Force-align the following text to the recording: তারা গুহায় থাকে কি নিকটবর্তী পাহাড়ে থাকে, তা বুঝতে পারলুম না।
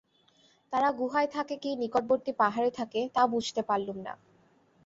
তারা 0.73 0.89
গুহায় 0.91 1.29
থাকে 1.31 1.55
কি 1.57 1.69
নিকটবর্তী 1.75 2.31
পাহাড়ে 2.33 2.71
থাকে, 2.71 3.01
তা 3.15 3.21
বুঝতে 3.27 3.61
পারলুম 3.61 3.97
না। 3.99 4.13